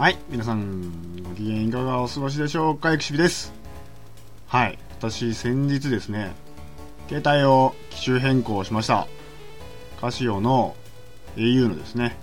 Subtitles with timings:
[0.00, 3.52] はい、皆さん、ご機嫌いかがお過ごしでしょうか、エクシビです。
[4.46, 6.32] はい、私、先日ですね、
[7.10, 9.06] 携帯を機種変更しました。
[10.00, 10.74] カシオの
[11.36, 12.16] au のですね、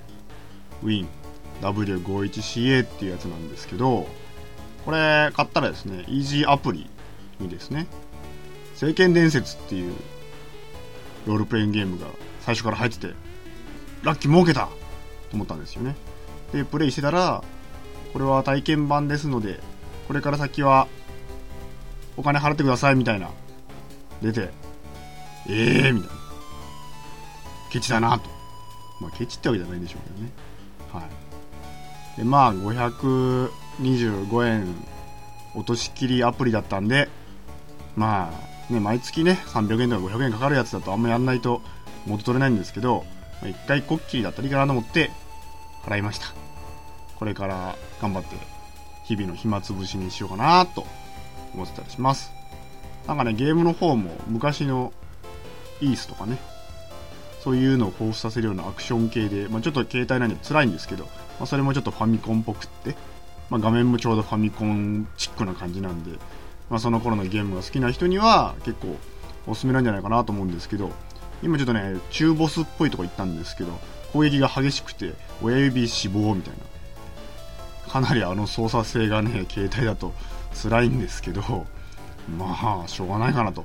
[1.62, 4.08] WinW51CA っていうやつなんですけど、
[4.84, 6.90] これ買ったらですね、Easy アプリ
[7.40, 7.86] にですね、
[8.74, 9.94] 聖剣伝説っていう
[11.28, 12.08] ロールプレインゲームが
[12.42, 13.14] 最初から入ってて、
[14.02, 14.62] ラッキー儲けた
[15.30, 15.96] と思ったんですよね。
[16.52, 17.44] で、プレイしてたら、
[18.14, 19.60] これは体験版ですので、
[20.08, 20.88] これから先は
[22.16, 23.30] お金払ってくださいみたいな、
[24.22, 24.50] 出て、
[25.50, 26.18] ええー、みたいな。
[27.72, 28.30] ケチだなと。
[29.00, 30.32] まあ、ケチってわけじゃないんでしょうけどね。
[30.92, 31.08] は
[32.16, 32.18] い。
[32.18, 34.76] で、まあ、525円
[35.56, 37.10] 落としきりアプリだったんで、
[37.96, 38.32] ま
[38.70, 41.62] あ、ね、毎月ね、300円とか500円かかるやつだとあんまやんないと
[42.06, 43.06] 元取れないんですけど、
[43.42, 45.12] まあ、一回こっきりだったらいいかなと思って、
[45.84, 46.47] 払いました。
[47.18, 48.36] これから頑張って、
[49.06, 50.86] 日々の暇つぶしにしようかなと
[51.54, 52.32] 思ってたりします。
[53.08, 54.92] なんかね、ゲームの方も昔の
[55.82, 56.38] イースとかね、
[57.42, 62.96] そういうのを彷彿させるようなアクション系で、まあ、ちょっと携帯なんで辛いんですけど、まあ、それもちょっとファミコンっぽくって、
[63.50, 66.12] まあ、画面もちょうどファミコンチックな感じなんで、
[66.70, 68.98] まあ、その頃のゲームが好きな人には結構
[69.48, 70.92] おすすめなんじゃないかなと思うんですけど、
[71.42, 73.80] 今ちょっとね、中ボスっぽいとこ行ったんですけど、
[74.12, 76.60] 攻撃が激しくて、親指死亡みたいな。
[77.88, 80.14] かなりあの操作性がね、携帯だと
[80.54, 81.42] 辛いんですけど、
[82.38, 83.64] まあ、しょうがないかなと。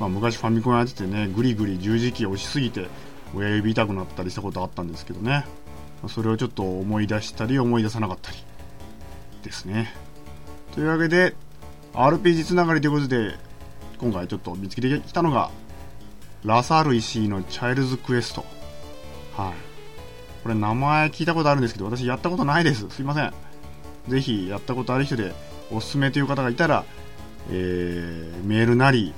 [0.00, 2.88] まあ、昔ファミコンやっててね、ぐりぐり十字キー押しすぎて、
[3.34, 5.44] 親指痛くなったりしたことあったんですけどね。
[6.08, 8.38] それをちょっと思い出したり思い出さなかったり
[9.42, 9.94] ですね。
[10.74, 11.34] というわけで、
[11.94, 13.36] RPG つながりということで、
[13.98, 15.50] 今回ちょっと見つけてきたのが、
[16.44, 18.44] ラサール石井のチャイルズクエスト。
[19.36, 19.52] はい。
[20.42, 22.88] これ名前聞いたことあるんですけど、私やったことないです。
[22.90, 23.32] すいません。
[24.08, 25.32] ぜひやったことある人で
[25.70, 26.84] おすすめという方がいたら、
[27.50, 29.14] えー、メールなり、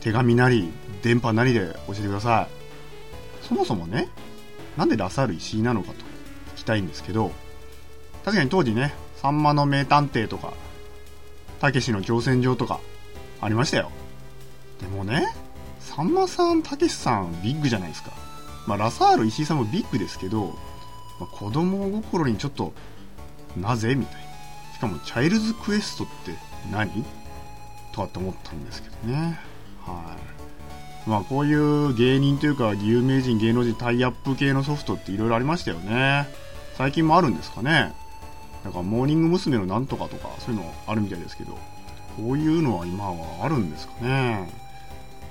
[0.00, 0.70] 手紙なり、
[1.02, 3.46] 電波なりで教えてください。
[3.46, 4.08] そもそもね、
[4.76, 5.94] なんでラサール石井なのかと
[6.54, 7.32] 聞きたいんですけど、
[8.24, 10.52] 確かに当時ね、さんまの名探偵とか、
[11.60, 12.80] たけしの挑戦状とか、
[13.40, 13.90] ありましたよ。
[14.80, 15.34] でもね、
[15.80, 18.12] さんまさん、たけしさん、ビッグじゃないですか。
[18.66, 20.54] まあ、ラサール石井さんもビッグですけど、
[21.18, 22.72] まあ、子供心にちょっと、
[23.56, 23.94] なぜ？
[23.94, 24.74] みたいな。
[24.74, 26.34] しかも、チャイルズクエストって
[26.70, 27.04] 何？
[27.92, 29.38] とかって思ったんですけどね。
[29.84, 30.16] は
[31.06, 31.08] い。
[31.08, 36.28] まあ、こういう芸人というか、有名人、芸能人タイアップ系のソフトっていろいろありましたよね。
[36.76, 37.92] 最近もあるんですかね。
[38.64, 39.56] なんか、モーニング娘。
[39.56, 41.58] のなんとかとか、そういうのあるみたいですけど、
[42.16, 44.52] こういうのは今はあるんですかね。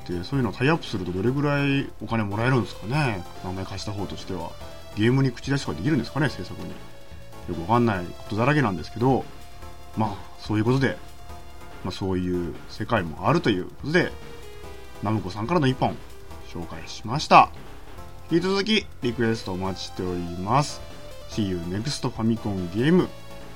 [0.07, 3.23] で、そういうのタイアップするとどれぐらいお金もらえるんですかね。
[3.43, 4.51] 名前貸した方としては。
[4.95, 6.73] ゲームに口出しとかできるんですかね、制作に。
[7.49, 9.25] よくわかんないことだらけなんですけど、
[9.97, 10.97] まあ、そういうことで、
[11.83, 14.11] まあ、そういう世界もあるということで、
[15.01, 15.97] ナムコさんからの一本、
[16.53, 17.49] 紹介しました。
[18.31, 20.81] 引き続き、リクエストお待ちしております。
[21.31, 23.09] See you next ファミコンゲーム。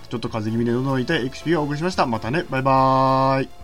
[0.10, 2.06] ちょっと風邪気味で喉の痛い XP をお送りしました。
[2.06, 3.63] またね、バイバーイ。